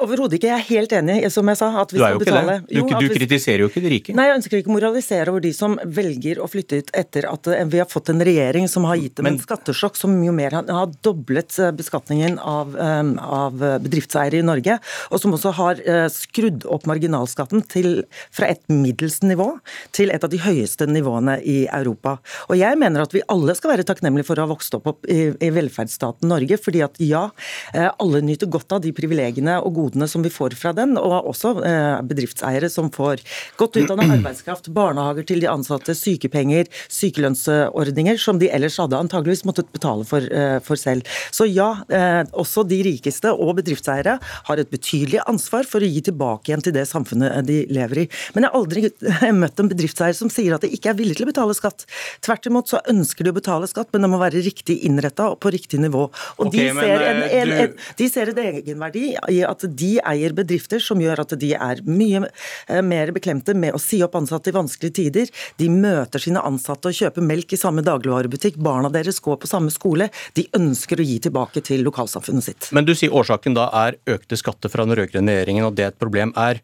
Overhodet 0.00 0.38
ikke. 0.38 0.48
Jeg 0.48 0.56
er 0.56 0.66
helt 0.68 0.92
enig, 0.96 1.16
som 1.32 1.48
jeg 1.50 1.58
sa. 1.58 1.68
at 1.82 1.92
vi 1.92 1.98
du 1.98 2.04
er 2.04 2.14
jo 2.14 2.20
ikke 2.20 2.28
betale. 2.30 2.54
det. 2.54 2.68
Du, 2.68 2.78
jo, 2.78 3.00
du 3.02 3.12
kritiserer 3.12 3.64
jo 3.64 3.68
ikke 3.70 3.82
de 3.84 3.90
rike. 3.92 4.14
Nei, 4.16 4.26
jeg 4.30 4.38
ønsker 4.38 4.60
ikke 4.60 4.72
å 4.72 4.76
moralisere 4.76 5.32
over 5.32 5.44
de 5.44 5.52
som 5.56 5.76
velger 5.84 6.40
å 6.42 6.48
flytte 6.50 6.80
ut 6.80 6.92
etter 6.96 7.26
at 7.28 7.50
eh, 7.52 7.64
vi 7.68 7.80
har 7.82 7.88
fått 7.90 8.12
en 8.12 8.22
regjering 8.24 8.68
som 8.70 8.86
har 8.88 9.00
gitt 9.00 9.18
dem 9.18 9.28
Men... 9.28 9.36
en 9.36 9.44
skattesjokk 9.44 9.98
som 9.98 10.14
jo 10.24 10.34
mer 10.36 10.56
har 10.56 10.94
doblet 11.04 11.58
eh, 11.60 11.72
beskatningen 11.76 12.38
av, 12.38 12.76
um, 12.76 13.12
av, 13.22 13.58
bedriftseiere 13.84 14.40
i 14.40 14.46
Norge, 14.46 14.78
og 15.10 15.20
som 15.20 15.34
også 15.36 15.52
har 15.58 15.80
skrudd 16.12 16.64
opp 16.72 16.86
marginalskatten 16.88 17.64
til, 17.70 18.04
fra 18.34 18.48
et 18.52 18.62
middels 18.72 19.20
nivå 19.24 19.48
til 19.94 20.12
et 20.14 20.24
av 20.24 20.30
de 20.32 20.40
høyeste 20.42 20.86
nivåene 20.88 21.38
i 21.48 21.62
Europa. 21.66 22.16
Og 22.48 22.56
jeg 22.58 22.78
mener 22.80 23.04
at 23.04 23.14
vi 23.14 23.24
alle 23.32 23.54
skal 23.58 23.74
være 23.74 23.86
takknemlige 23.88 24.28
for 24.28 24.40
å 24.40 24.46
ha 24.46 24.52
vokst 24.52 24.76
opp 24.78 25.06
i, 25.10 25.32
i 25.32 25.50
velferdsstaten 25.54 26.30
Norge, 26.32 26.58
fordi 26.62 26.82
at 26.84 26.98
ja, 27.02 27.26
alle 27.74 28.22
nyter 28.24 28.50
godt 28.52 28.76
av 28.76 28.82
de 28.84 28.94
privilegiene 28.96 29.58
og 29.60 29.81
godene 29.82 30.08
som 30.10 30.24
vi 30.24 30.32
får 30.32 30.56
fra 30.58 30.72
den, 30.76 30.96
og 31.00 31.28
også 31.32 31.54
eh, 31.66 32.00
bedriftseiere 32.08 32.70
som 32.72 32.90
får 32.94 33.22
godt 33.60 33.80
utdannet 33.82 34.12
arbeidskraft, 34.18 34.70
barnehager 34.74 35.26
til 35.28 35.42
de 35.42 35.50
ansatte, 35.50 35.94
sykepenger, 35.98 36.70
sykelønnsordninger, 36.92 38.20
som 38.20 38.40
de 38.42 38.50
ellers 38.52 38.78
hadde 38.80 38.98
antageligvis 38.98 39.44
måttet 39.48 39.70
betale 39.74 40.06
for, 40.08 40.24
eh, 40.24 40.58
for 40.64 40.80
selv. 40.80 41.08
Så 41.34 41.48
ja, 41.50 41.70
eh, 41.92 42.22
også 42.32 42.66
de 42.68 42.82
rikeste 42.86 43.32
og 43.32 43.56
bedriftseiere 43.60 44.18
har 44.20 44.62
et 44.62 44.72
betydelig 44.72 45.22
ansvar 45.28 45.66
for 45.68 45.82
å 45.82 45.90
gi 45.90 46.04
tilbake 46.08 46.50
igjen 46.50 46.64
til 46.64 46.76
det 46.76 46.86
samfunnet 46.90 47.42
de 47.48 47.62
lever 47.72 48.04
i. 48.04 48.08
Men 48.34 48.46
jeg 48.46 48.52
har 48.52 48.60
aldri 48.60 48.86
møtt 49.42 49.62
en 49.62 49.70
bedriftseier 49.72 50.16
som 50.16 50.30
sier 50.32 50.56
at 50.56 50.64
de 50.64 50.72
ikke 50.72 50.92
er 50.92 50.98
villig 50.98 51.18
til 51.18 51.26
å 51.26 51.32
betale 51.32 51.56
skatt. 51.56 51.86
Tvert 52.24 52.48
imot 52.50 52.70
så 52.70 52.82
ønsker 52.90 53.26
de 53.26 53.32
å 53.32 53.36
betale 53.36 53.68
skatt, 53.70 53.90
men 53.92 54.04
det 54.04 54.12
må 54.12 54.20
være 54.22 54.42
riktig 54.44 54.78
innretta 54.86 55.30
og 55.32 55.40
på 55.42 55.52
riktig 55.54 55.80
nivå. 55.82 56.08
Og 56.38 56.48
okay, 56.48 56.68
de, 56.68 56.76
ser 56.76 57.06
en, 57.08 57.22
en, 57.26 57.54
en, 57.64 57.76
de 57.98 58.08
ser 58.10 58.32
en 58.32 58.42
egenverdi 58.42 59.04
i 59.32 59.40
at 59.46 59.64
de 59.78 59.92
eier 60.08 60.34
bedrifter 60.36 60.82
som 60.82 61.00
gjør 61.02 61.24
at 61.24 61.34
de 61.40 61.52
er 61.56 61.82
mye 61.88 62.22
eh, 62.24 62.82
mer 62.84 63.12
beklemte 63.14 63.54
med 63.58 63.76
å 63.76 63.80
si 63.82 64.02
opp 64.04 64.16
ansatte 64.18 64.52
i 64.52 64.56
vanskelige 64.56 64.96
tider. 65.00 65.32
De 65.60 65.68
møter 65.72 66.22
sine 66.22 66.42
ansatte 66.44 66.90
og 66.90 66.98
kjøper 66.98 67.26
melk 67.26 67.54
i 67.54 67.60
samme 67.60 67.84
dagligvarebutikk. 67.86 68.58
Barna 68.62 68.92
deres 68.92 69.20
går 69.22 69.40
på 69.42 69.50
samme 69.50 69.72
skole. 69.74 70.10
De 70.38 70.46
ønsker 70.58 71.00
å 71.00 71.06
gi 71.06 71.18
tilbake 71.26 71.64
til 71.64 71.84
lokalsamfunnet 71.86 72.48
sitt. 72.48 72.70
Men 72.76 72.88
du 72.88 72.94
sier 72.98 73.14
årsaken 73.14 73.56
da 73.58 73.68
er 73.84 74.00
økte 74.10 74.38
skatter 74.40 74.72
fra 74.72 74.86
den 74.86 74.96
rød-grønne 74.98 75.36
regjeringen, 75.36 75.68
og 75.68 75.76
det 75.78 75.88
er 75.88 75.94
et 75.94 76.02
problem. 76.02 76.34
Er, 76.38 76.62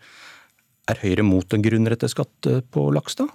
er 0.88 1.02
Høyre 1.02 1.24
mot 1.26 1.54
en 1.54 1.64
grunnretteskatt 1.64 2.52
på 2.72 2.90
laks, 2.96 3.18
da? 3.20 3.28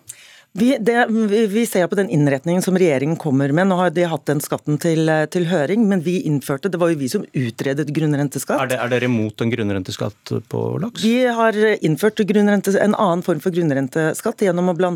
Vi, 0.55 0.77
det, 0.77 1.07
vi, 1.49 1.65
ser 1.65 1.87
på 1.87 1.97
den 1.97 2.09
innretningen 2.13 2.61
som 2.61 2.75
regjeringen 2.77 3.15
kommer 3.17 3.49
med. 3.49 3.65
Nå 3.71 3.77
har 3.79 3.89
de 3.89 4.03
hatt 4.05 4.27
den 4.29 4.41
skatten 4.43 4.77
til, 4.77 5.09
til, 5.33 5.47
høring, 5.49 5.87
men 5.89 6.03
vi 6.05 6.19
innførte 6.29 6.69
Det 6.69 6.77
var 6.77 6.91
jo 6.91 6.99
vi 6.99 7.07
som 7.09 7.23
utredet 7.25 7.87
grunnrenteskatt. 7.89 8.61
Er, 8.61 8.69
det, 8.69 8.77
er 8.77 8.91
dere 8.91 9.09
imot 9.09 9.41
en 9.41 9.49
grunnrenteskatt 9.49 10.33
på 10.53 10.61
laks? 10.83 11.01
Vi 11.01 11.25
har 11.25 11.57
innført 11.81 12.21
en 12.21 12.93
annen 12.93 13.23
form 13.25 13.41
for 13.41 13.55
grunnrenteskatt 13.55 14.45
gjennom 14.45 14.69
å 14.69 14.75
bl.a. 14.77 14.93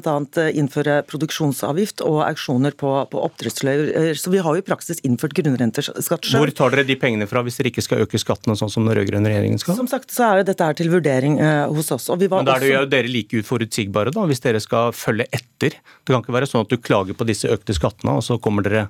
innføre 0.54 1.00
produksjonsavgift 1.10 2.06
og 2.06 2.22
auksjoner 2.28 2.78
på, 2.78 2.94
på 3.10 3.26
oppdrettsløyver. 3.26 4.14
Så 4.14 4.36
vi 4.36 4.46
har 4.46 4.54
jo 4.54 4.62
i 4.62 4.68
praksis 4.68 5.02
innført 5.02 5.34
grunnrenteskatt 5.42 6.06
selv. 6.06 6.38
Hvor 6.38 6.54
tar 6.54 6.78
dere 6.78 6.86
de 6.86 7.00
pengene 7.02 7.26
fra 7.26 7.42
hvis 7.42 7.58
dere 7.58 7.74
ikke 7.74 7.88
skal 7.88 8.06
øke 8.06 8.22
skattene 8.22 8.54
sånn 8.62 8.76
som 8.76 8.86
den 8.86 8.94
rød-grønne 9.02 9.34
regjeringen 9.34 9.66
skal? 9.66 9.82
Som 9.82 9.90
sagt 9.90 10.14
så 10.14 10.30
er 10.30 10.44
jo 10.44 10.50
dette 10.54 10.70
her 10.70 10.78
til 10.78 10.94
vurdering 10.94 11.42
uh, 11.42 11.66
hos 11.74 11.90
oss. 11.98 12.12
men 12.14 12.46
da 12.46 12.60
er 12.60 12.68
det 12.68 12.74
jo 12.76 12.88
dere 12.94 13.10
like 13.10 13.42
uforutsigbare, 13.42 14.14
da, 14.14 14.30
hvis 14.30 14.46
dere 14.46 14.62
skal 14.62 14.94
følge 14.94 15.26
etter 15.32 15.47
etter. 15.48 15.80
Det 16.04 16.14
kan 16.14 16.24
ikke 16.24 16.36
være 16.36 16.50
sånn 16.50 16.66
at 16.66 16.72
du 16.72 16.78
klager 16.78 17.18
på 17.18 17.28
disse 17.28 17.50
økte 17.52 17.76
skattene, 17.76 18.18
og 18.20 18.26
så 18.26 18.40
kommer 18.42 18.68
dere 18.68 18.88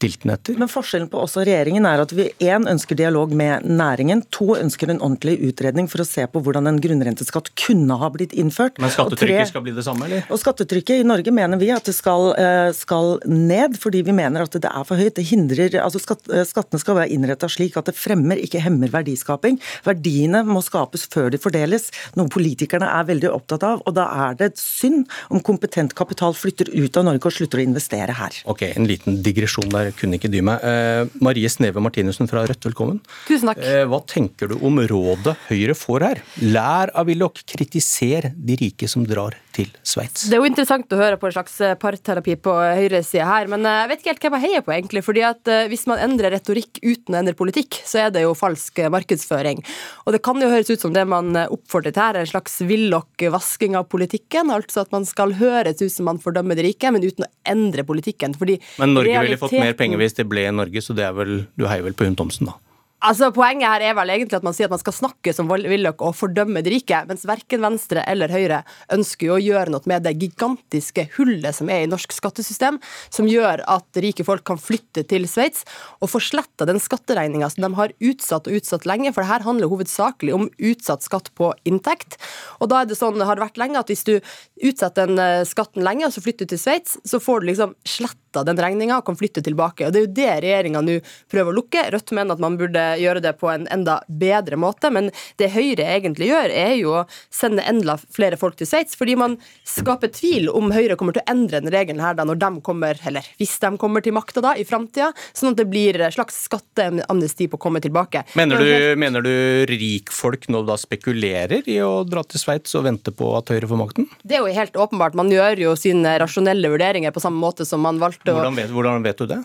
dilten 0.00 0.32
etter. 0.34 0.56
Men 0.60 0.70
Forskjellen 0.70 1.08
på 1.10 1.20
oss 1.22 1.36
og 1.38 1.46
regjeringen 1.48 1.86
er 1.88 2.02
at 2.02 2.12
vi 2.16 2.28
én 2.44 2.66
ønsker 2.70 2.98
dialog 2.98 3.32
med 3.36 3.66
næringen, 3.68 4.22
to 4.34 4.54
ønsker 4.56 4.92
en 4.92 5.00
ordentlig 5.00 5.38
utredning 5.50 5.88
for 5.90 6.02
å 6.02 6.08
se 6.08 6.26
på 6.30 6.42
hvordan 6.44 6.68
en 6.70 6.80
grunnrenteskatt 6.82 7.52
kunne 7.60 7.96
ha 8.00 8.10
blitt 8.12 8.34
innført. 8.38 8.80
Men 8.80 8.92
skattetrykket 8.94 9.42
tre, 9.42 9.48
skal 9.52 9.64
bli 9.66 9.74
det 9.76 9.84
samme, 9.86 10.08
eller? 10.08 10.24
Og 10.30 10.40
Skattetrykket 10.40 11.02
i 11.02 11.08
Norge 11.08 11.34
mener 11.34 11.60
vi 11.60 11.70
at 11.74 11.88
det 11.88 11.94
skal, 11.96 12.32
eh, 12.40 12.72
skal 12.76 13.20
ned, 13.26 13.78
fordi 13.80 14.02
vi 14.06 14.16
mener 14.16 14.46
at 14.46 14.56
det 14.56 14.70
er 14.70 14.84
for 14.88 14.96
høyt. 14.96 15.14
Det 15.18 15.26
hindrer, 15.30 15.78
altså 15.82 16.00
skatt, 16.02 16.28
eh, 16.32 16.46
Skattene 16.50 16.80
skal 16.80 16.96
være 16.96 17.12
innretta 17.14 17.48
slik 17.50 17.76
at 17.76 17.86
det 17.86 17.94
fremmer, 17.94 18.40
ikke 18.40 18.62
hemmer 18.64 18.88
verdiskaping. 18.90 19.60
Verdiene 19.84 20.42
må 20.46 20.62
skapes 20.64 21.06
før 21.06 21.30
de 21.30 21.38
fordeles, 21.38 21.90
noe 22.16 22.28
politikerne 22.28 22.88
er 22.88 23.04
veldig 23.04 23.30
opptatt 23.30 23.62
av. 23.62 23.82
og 23.86 23.94
Da 23.94 24.06
er 24.30 24.34
det 24.34 24.58
synd 24.58 25.06
om 25.30 25.40
kompetent 25.40 25.94
kapital 25.94 26.34
flytter 26.34 26.72
ut 26.72 26.96
av 26.96 27.04
Norge 27.04 27.26
og 27.26 27.32
slutter 27.32 27.60
å 27.60 27.66
investere 27.66 28.16
her. 28.16 28.30
Ok, 28.46 28.62
En 28.76 28.86
liten 28.86 29.22
digresjon 29.22 29.68
der 29.68 29.89
kunne 29.98 30.18
ikke 30.18 30.30
dy 30.32 30.42
meg. 30.46 30.64
Eh, 30.66 31.10
Marie 31.24 31.50
Sneve 31.52 31.82
Martinussen 31.82 32.30
fra 32.30 32.44
Rødt, 32.48 32.68
velkommen. 32.70 33.00
Tusen 33.28 33.50
takk. 33.50 33.62
Eh, 33.64 33.84
hva 33.90 34.00
tenker 34.08 34.52
du 34.52 34.58
om 34.66 34.80
rådet 34.80 35.36
Høyre 35.48 35.76
får 35.78 36.06
her? 36.06 36.22
Lær 36.42 36.94
av 36.94 37.10
Willoch, 37.10 37.42
kritiser 37.48 38.32
de 38.36 38.58
rike 38.60 38.88
som 38.90 39.06
drar 39.08 39.36
til 39.54 39.70
Sveits. 39.86 40.26
Det 40.30 40.36
er 40.36 40.42
jo 40.42 40.48
interessant 40.48 40.92
å 40.94 40.98
høre 40.98 41.18
på 41.20 41.28
en 41.28 41.34
slags 41.34 41.56
eh, 41.64 41.76
parterapi 41.80 42.36
på 42.42 42.54
høyresida 42.54 43.26
her, 43.26 43.50
men 43.50 43.66
eh, 43.66 43.80
jeg 43.82 43.90
vet 43.90 44.02
ikke 44.02 44.12
helt 44.12 44.26
hvem 44.26 44.36
jeg 44.36 44.44
heier 44.46 44.64
på, 44.66 44.74
egentlig. 44.76 45.02
fordi 45.06 45.24
at 45.26 45.50
eh, 45.50 45.66
hvis 45.70 45.86
man 45.90 46.02
endrer 46.04 46.34
retorikk 46.34 46.80
uten 46.84 47.16
å 47.16 47.20
endre 47.20 47.36
politikk, 47.38 47.80
så 47.86 48.04
er 48.04 48.14
det 48.14 48.24
jo 48.24 48.36
falsk 48.38 48.82
markedsføring. 48.92 49.62
Og 50.06 50.14
det 50.14 50.22
kan 50.26 50.40
jo 50.42 50.50
høres 50.52 50.70
ut 50.70 50.82
som 50.82 50.94
det 50.94 51.04
man 51.10 51.34
oppfordrer 51.42 51.94
til 51.94 52.04
her, 52.04 52.18
er 52.18 52.26
en 52.26 52.32
slags 52.32 52.60
Willoch-vasking 52.66 53.76
av 53.78 53.88
politikken. 53.92 54.52
Altså 54.54 54.84
at 54.84 54.94
man 54.94 55.06
skal 55.08 55.34
høres 55.40 55.82
ut 55.82 55.92
som 55.92 56.08
man 56.10 56.20
fordømmer 56.22 56.58
de 56.58 56.68
rike, 56.70 56.92
men 56.94 57.04
uten 57.04 57.26
å 57.26 57.30
endre 57.50 57.84
politikken. 57.86 58.36
Fordi 58.38 58.58
men 58.80 58.94
Norge 58.96 59.24
ville 59.26 59.40
fått 59.40 59.56
mer 59.58 59.76
penger 59.80 60.00
hvis 60.00 60.18
det 60.18 60.28
ble 60.30 60.46
Norge, 60.54 60.84
så 60.84 60.96
det 60.96 61.06
er 61.08 61.16
vel, 61.16 61.46
du 61.56 61.66
heier 61.70 61.86
vel 61.86 61.96
på 61.96 62.08
Hun 62.08 62.18
Thomsen, 62.18 62.52
da? 62.52 62.58
Altså, 63.00 63.30
Poenget 63.32 63.64
her 63.64 63.82
er 63.88 63.94
vel 63.96 64.10
egentlig 64.12 64.36
at 64.36 64.44
man 64.44 64.52
sier 64.52 64.68
at 64.68 64.74
man 64.74 64.80
skal 64.82 64.92
snakke 64.92 65.32
som 65.32 65.48
Willoch 65.48 66.02
og 66.04 66.12
fordømme 66.18 66.60
de 66.60 66.74
rike, 66.74 66.98
mens 67.08 67.22
verken 67.24 67.62
Venstre 67.64 68.02
eller 68.04 68.28
Høyre 68.28 68.58
ønsker 68.92 69.30
jo 69.30 69.38
å 69.38 69.40
gjøre 69.40 69.72
noe 69.72 69.88
med 69.88 70.04
det 70.04 70.12
gigantiske 70.20 71.06
hullet 71.14 71.56
som 71.56 71.72
er 71.72 71.86
i 71.86 71.88
norsk 71.88 72.12
skattesystem, 72.12 72.76
som 73.08 73.28
gjør 73.30 73.62
at 73.72 74.00
rike 74.04 74.26
folk 74.28 74.44
kan 74.50 74.60
flytte 74.60 75.06
til 75.08 75.24
Sveits 75.32 75.64
og 75.96 76.12
få 76.12 76.20
sletta 76.26 76.68
den 76.68 76.82
skatteregninga 76.82 77.48
som 77.48 77.64
de 77.64 77.72
har 77.78 77.94
utsatt 78.04 78.50
og 78.50 78.60
utsatt 78.60 78.84
lenge, 78.90 79.14
for 79.16 79.24
det 79.24 79.32
her 79.32 79.48
handler 79.48 79.72
hovedsakelig 79.72 80.36
om 80.36 80.50
utsatt 80.58 81.06
skatt 81.06 81.32
på 81.40 81.54
inntekt. 81.64 82.20
Og 82.60 82.68
da 82.68 82.82
er 82.82 82.92
det 82.92 83.00
sånn, 83.00 83.24
har 83.24 83.40
det 83.40 83.46
vært 83.46 83.62
lenge, 83.64 83.80
at 83.80 83.88
hvis 83.88 84.04
du 84.04 84.18
utsetter 84.60 85.08
den 85.08 85.24
eh, 85.24 85.48
skatten 85.48 85.88
lenge, 85.88 86.04
og 86.04 86.12
så 86.12 86.20
flytter 86.20 86.44
du 86.44 86.52
til 86.52 86.60
Sveits, 86.66 87.00
så 87.08 87.16
får 87.16 87.40
du 87.40 87.52
liksom 87.54 87.74
sletta 87.88 88.29
den 88.32 88.60
regninga 88.60 89.00
og 89.00 89.06
kan 89.08 89.18
flytte 89.18 89.42
tilbake. 89.44 89.86
Og 89.86 89.92
Det 89.92 90.00
er 90.00 90.06
jo 90.06 90.14
det 90.20 90.30
regjeringa 90.44 90.82
nå 90.84 90.98
prøver 91.30 91.52
å 91.52 91.56
lukke. 91.56 91.86
Rødt 91.94 92.14
mener 92.16 92.36
at 92.36 92.42
man 92.42 92.58
burde 92.60 92.84
gjøre 93.00 93.22
det 93.24 93.34
på 93.40 93.50
en 93.52 93.66
enda 93.72 94.00
bedre 94.06 94.58
måte. 94.60 94.90
Men 94.94 95.10
det 95.40 95.50
Høyre 95.54 95.86
egentlig 95.96 96.30
gjør, 96.30 96.52
er 96.54 96.74
jo 96.78 96.94
å 97.00 97.04
sende 97.32 97.64
enda 97.66 97.96
flere 98.10 98.38
folk 98.40 98.58
til 98.58 98.68
Sveits, 98.70 98.96
fordi 98.98 99.16
man 99.18 99.36
skaper 99.68 100.12
tvil 100.14 100.50
om 100.52 100.70
Høyre 100.74 100.96
kommer 101.00 101.16
til 101.16 101.24
å 101.24 101.30
endre 101.32 101.60
den 101.62 101.72
regelen 101.72 102.02
her 102.02 102.16
da 102.18 102.26
når 102.28 102.40
de 102.40 102.50
kommer, 102.66 102.98
eller 103.06 103.26
hvis 103.40 103.56
de 103.62 103.72
kommer 103.80 104.04
til 104.04 104.14
makta 104.16 104.42
da, 104.44 104.54
i 104.56 104.66
framtida, 104.68 105.10
sånn 105.36 105.54
at 105.54 105.60
det 105.60 105.68
blir 105.70 105.98
slags 106.14 106.38
skatteamnesti 106.46 107.48
på 107.50 107.58
å 107.58 107.62
komme 107.62 107.82
tilbake. 107.82 108.24
Mener 108.38 108.62
du, 108.62 108.70
mener 109.00 109.24
du 109.24 109.34
rikfolk 109.70 110.48
nå 110.52 110.62
da 110.68 110.76
spekulerer 110.80 111.66
i 111.70 111.80
å 111.84 112.02
dra 112.08 112.24
til 112.26 112.42
Sveits 112.42 112.76
og 112.78 112.86
vente 112.86 113.14
på 113.14 113.32
at 113.38 113.52
Høyre 113.52 113.70
får 113.70 113.80
makten? 113.80 114.08
Det 114.22 114.38
er 114.38 114.44
jo 114.44 114.54
helt 114.60 114.78
åpenbart. 114.80 115.18
Man 115.18 115.32
gjør 115.32 115.64
jo 115.66 115.76
sine 115.78 116.16
rasjonelle 116.20 116.70
vurderinger 116.72 117.14
på 117.14 117.22
samme 117.22 117.40
måte 117.40 117.66
som 117.68 117.82
man 117.84 118.00
valgte 118.02 118.19
å 118.26 118.36
hvordan 118.36 118.58
vet, 118.58 118.70
hvordan 118.74 119.06
vet 119.06 119.22
du 119.22 119.26
det? 119.30 119.40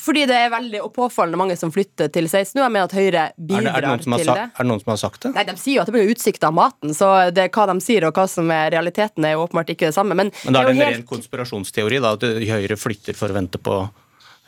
Fordi 0.00 0.24
det 0.26 0.34
er 0.34 0.48
veldig 0.50 0.80
påfallende 0.94 1.38
mange 1.38 1.54
som 1.58 1.70
flytter 1.70 2.08
til 2.10 2.26
Sveits 2.26 2.56
nå. 2.56 2.64
Jeg 2.64 2.72
mener 2.74 2.88
at 2.88 2.94
Høyre 2.96 3.24
bidrar 3.38 3.60
er 3.60 3.84
det, 3.84 3.90
er 3.92 3.98
det 4.00 4.02
til 4.02 4.14
sagt, 4.26 4.40
det. 4.40 4.46
Er 4.50 4.66
det 4.66 4.70
noen 4.72 4.80
som 4.82 4.90
har 4.90 4.98
sagt 5.04 5.20
det? 5.22 5.30
Nei, 5.36 5.44
De 5.46 5.54
sier 5.60 5.76
jo 5.76 5.84
at 5.84 5.90
det 5.90 5.94
blir 5.94 6.10
utsikt 6.10 6.46
av 6.48 6.56
maten, 6.56 6.94
så 6.98 7.10
det, 7.30 7.44
hva 7.54 7.68
de 7.70 7.76
sier 7.84 8.06
og 8.08 8.18
hva 8.18 8.24
som 8.30 8.50
er 8.50 8.72
realiteten, 8.74 9.26
er 9.28 9.36
jo 9.36 9.44
åpenbart 9.44 9.70
ikke 9.76 9.92
det 9.92 9.94
samme. 9.94 10.16
Men, 10.18 10.32
Men 10.42 10.56
da 10.56 10.64
er 10.64 10.72
det, 10.72 10.74
det 10.74 10.74
en 10.74 10.82
helt... 10.82 10.98
ren 10.98 11.06
konspirasjonsteori, 11.12 12.02
da, 12.02 12.16
at 12.18 12.26
Høyre 12.26 12.78
flytter 12.80 13.18
for 13.18 13.30
å 13.30 13.38
vente 13.38 13.62
på 13.62 13.78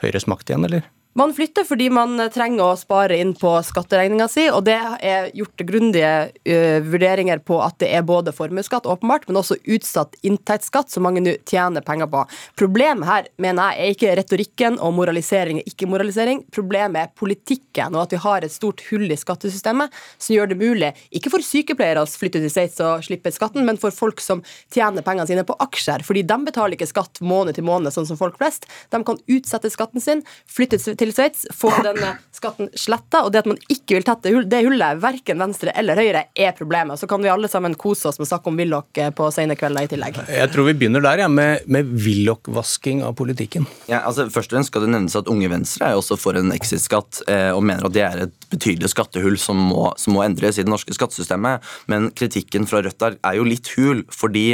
Høyres 0.03 0.27
makt 0.27 0.51
igjen, 0.51 0.67
eller? 0.67 0.91
Man 1.17 1.33
flytter 1.35 1.65
fordi 1.65 1.87
man 1.89 2.19
trenger 2.29 2.61
å 2.61 2.77
spare 2.77 3.17
inn 3.17 3.31
på 3.41 3.49
skatteregninga 3.65 4.27
si, 4.29 4.43
og 4.53 4.67
det 4.67 4.75
er 4.77 5.31
gjort 5.33 5.63
grundige 5.65 6.11
uh, 6.29 6.85
vurderinger 6.85 7.41
på 7.41 7.57
at 7.65 7.79
det 7.81 7.89
er 7.97 8.03
både 8.05 8.35
formuesskatt, 8.37 8.85
åpenbart, 8.85 9.25
men 9.25 9.39
også 9.41 9.57
utsatt 9.65 10.19
inntektsskatt, 10.21 10.93
som 10.93 11.07
mange 11.09 11.23
nå 11.25 11.33
tjener 11.49 11.81
penger 11.87 12.11
på. 12.13 12.27
Problemet 12.61 13.09
her, 13.09 13.31
mener 13.41 13.73
jeg, 13.73 13.79
er 13.79 13.95
ikke 13.97 14.17
retorikken 14.21 14.77
og 14.77 14.93
moralisering 14.99 15.63
og 15.63 15.71
ikke-moralisering. 15.71 16.43
Problemet 16.53 17.07
er 17.07 17.15
politikken, 17.17 17.97
og 17.97 18.05
at 18.05 18.13
vi 18.13 18.21
har 18.27 18.45
et 18.45 18.53
stort 18.53 18.85
hull 18.91 19.09
i 19.09 19.17
skattesystemet 19.17 19.97
som 20.19 20.37
gjør 20.37 20.53
det 20.53 20.61
mulig, 20.61 20.93
ikke 21.17 21.33
for 21.33 21.49
sykepleiere 21.49 22.05
å 22.05 22.13
flytte 22.13 22.45
til 22.45 22.53
Sveits 22.53 22.77
og 22.85 23.09
slippe 23.09 23.33
skatten, 23.33 23.65
men 23.65 23.81
for 23.81 23.95
folk 23.95 24.21
som 24.21 24.45
tjener 24.69 25.01
pengene 25.01 25.25
sine 25.33 25.47
på 25.49 25.57
aksjer, 25.65 26.05
fordi 26.05 26.27
de 26.29 26.39
betaler 26.53 26.77
ikke 26.77 26.93
skatt 26.93 27.25
måned 27.25 27.57
til 27.57 27.65
måned, 27.65 27.89
sånn 27.97 28.13
som 28.13 28.21
folk 28.21 28.37
flest. 28.37 28.69
De 28.93 29.01
kan 29.01 29.25
utsette 29.25 29.73
skatten 29.73 30.05
sin, 30.05 30.27
flytte 30.45 30.85
til 30.85 31.06
til 31.07 31.15
Sveits, 31.17 31.47
få 31.55 31.71
denne 31.85 32.17
skatten 32.37 32.71
sletta. 32.77 33.23
Og 33.25 33.33
det 33.33 33.45
at 33.45 33.49
man 33.51 33.61
ikke 33.73 33.99
vil 33.99 34.07
tette 34.07 34.33
det 34.47 34.63
hullet, 34.67 35.01
verken 35.03 35.41
Venstre 35.41 35.75
eller 35.79 35.99
Høyre, 36.01 36.27
er 36.35 36.55
problemet. 36.57 37.01
Så 37.01 37.09
kan 37.11 37.23
vi 37.23 37.31
alle 37.33 37.51
sammen 37.51 37.77
kose 37.79 38.11
oss 38.11 38.21
med 38.21 38.27
å 38.27 38.31
snakke 38.33 38.51
om 38.51 38.61
Willoch 38.61 39.01
eh, 39.01 39.13
på 39.15 39.29
sene 39.35 39.57
kvelder 39.59 39.87
i 39.87 39.91
tillegg. 39.93 40.21
Jeg 40.33 40.53
tror 40.53 40.69
vi 40.69 40.77
begynner 40.81 41.05
der, 41.05 41.25
ja, 41.25 41.31
med, 41.33 41.67
med 41.71 41.91
Willoch-vasking 42.05 43.03
av 43.07 43.17
politikken. 43.19 43.69
Ja, 43.91 44.03
altså 44.03 44.29
Først 44.37 44.51
og 44.51 44.59
fremst 44.59 44.73
skal 44.73 44.85
det 44.85 44.93
nevnes 44.93 45.17
at 45.17 45.29
Unge 45.31 45.49
Venstre 45.53 45.91
er 45.91 45.99
også 45.99 46.19
for 46.21 46.37
en 46.39 46.53
exit-skatt, 46.55 47.23
eh, 47.31 47.51
og 47.55 47.63
mener 47.67 47.87
at 47.89 47.95
det 47.95 48.05
er 48.05 48.25
et 48.27 48.35
betydelig 48.51 48.91
skattehull 48.93 49.39
som 49.41 49.59
må, 49.71 49.89
som 50.01 50.17
må, 50.17 50.23
endres 50.27 50.59
i 50.59 50.65
det 50.65 50.71
norske 50.71 50.95
skattesystemet. 50.97 51.65
Men 51.91 52.11
kritikken 52.17 52.67
fra 52.69 52.83
Rødt 52.85 53.05
er, 53.07 53.19
er 53.27 53.39
jo 53.39 53.47
litt 53.47 53.71
hul, 53.77 54.03
fordi 54.13 54.47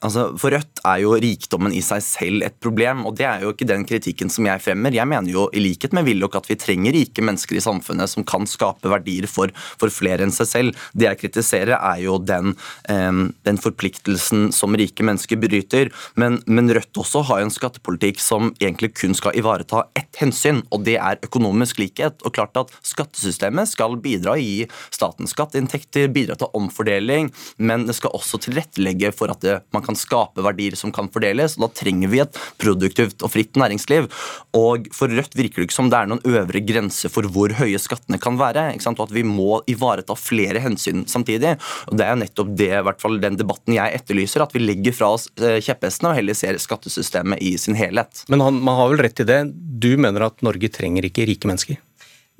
altså, 0.00 0.30
for 0.40 0.56
Rødt 0.56 0.82
er 0.88 1.02
jo 1.04 1.14
rikdommen 1.20 1.74
i 1.76 1.82
seg 1.84 2.04
selv 2.04 2.46
et 2.46 2.56
problem. 2.62 3.04
Og 3.08 3.16
det 3.20 3.28
er 3.28 3.44
jo 3.44 3.54
ikke 3.54 3.68
den 3.68 3.86
kritikken 3.88 4.32
som 4.32 4.48
jeg 4.48 4.64
fremmer. 4.64 4.94
Jeg 4.96 5.08
mener 5.08 5.32
jo 5.32 5.48
i 5.56 5.62
likhet 5.62 5.89
med 5.96 6.08
nok 6.20 6.36
at 6.40 6.48
vi 6.50 6.58
trenger 6.60 6.94
rike 6.94 7.22
mennesker 7.24 7.58
i 7.58 7.64
samfunnet 7.64 8.10
som 8.10 8.26
kan 8.26 8.46
skape 8.48 8.90
verdier 8.90 9.26
for, 9.30 9.52
for 9.80 9.92
flere 9.92 10.26
enn 10.26 10.34
seg 10.34 10.48
selv. 10.48 10.84
Det 10.92 11.08
jeg 11.08 11.20
kritiserer, 11.24 11.76
er 11.76 12.00
jo 12.04 12.18
den, 12.18 12.54
eh, 12.90 13.10
den 13.46 13.60
forpliktelsen 13.60 14.50
som 14.54 14.76
rike 14.78 15.04
mennesker 15.06 15.40
bryter. 15.40 15.90
Men, 16.20 16.40
men 16.46 16.70
Rødt 16.70 17.00
også 17.00 17.24
har 17.30 17.42
en 17.42 17.52
skattepolitikk 17.52 18.20
som 18.22 18.52
egentlig 18.60 18.92
kun 19.00 19.16
skal 19.16 19.36
ivareta 19.38 19.86
ett 19.98 20.20
hensyn, 20.20 20.62
og 20.70 20.84
det 20.86 20.96
er 21.00 21.20
økonomisk 21.26 21.80
likhet. 21.82 22.20
Og 22.24 22.34
klart 22.36 22.56
at 22.60 22.72
skattesystemet 22.86 23.70
skal 23.70 23.96
bidra 24.02 24.36
i 24.38 24.66
statens 24.92 25.34
skatteinntekter, 25.34 26.10
bidra 26.12 26.36
til 26.38 26.52
omfordeling, 26.56 27.30
men 27.58 27.86
det 27.88 27.96
skal 27.98 28.14
også 28.16 28.40
tilrettelegge 28.44 29.12
for 29.16 29.32
at 29.32 29.42
det, 29.44 29.58
man 29.74 29.84
kan 29.86 29.98
skape 29.98 30.44
verdier 30.44 30.76
som 30.78 30.92
kan 30.94 31.10
fordeles. 31.12 31.56
og 31.56 31.68
Da 31.68 31.82
trenger 31.82 32.12
vi 32.12 32.22
et 32.22 32.40
produktivt 32.60 33.24
og 33.24 33.32
fritt 33.34 33.58
næringsliv. 33.60 34.10
Og 34.56 34.90
For 34.94 35.10
Rødt 35.10 35.36
virker 35.38 35.62
det 35.62 35.68
ikke 35.68 35.76
som 35.76 35.79
det 35.88 35.96
er 35.96 36.10
noen 36.10 36.22
øvre 36.28 36.60
grense 36.66 37.08
for 37.12 37.24
hvor 37.32 37.54
høye 37.56 37.80
skattene 37.80 38.20
kan 38.20 38.36
være. 38.40 38.66
og 38.76 39.02
At 39.06 39.14
vi 39.14 39.24
må 39.24 39.62
ivareta 39.70 40.16
flere 40.18 40.60
hensyn 40.60 41.06
samtidig. 41.08 41.56
og 41.88 41.96
Det 41.96 42.06
er 42.06 42.20
nettopp 42.20 42.54
det, 42.58 42.72
i 42.76 42.84
hvert 42.84 43.00
fall 43.00 43.20
den 43.22 43.38
debatten 43.40 43.74
jeg 43.78 44.00
etterlyser, 44.00 44.42
at 44.44 44.52
vi 44.52 44.64
legger 44.64 44.96
fra 44.96 45.12
oss 45.16 45.28
eh, 45.40 45.60
kjepphestene 45.64 46.12
og 46.12 46.18
heller 46.20 46.36
ser 46.36 46.58
skattesystemet 46.60 47.40
i 47.40 47.56
sin 47.56 47.78
helhet. 47.78 48.24
Men 48.28 48.44
han, 48.44 48.60
man 48.60 48.76
har 48.76 48.92
vel 48.92 49.04
rett 49.06 49.24
i 49.24 49.28
det. 49.28 49.42
Du 49.54 49.94
mener 49.96 50.28
at 50.28 50.42
Norge 50.44 50.68
trenger 50.68 51.08
ikke 51.08 51.28
rike 51.30 51.48
mennesker? 51.48 51.80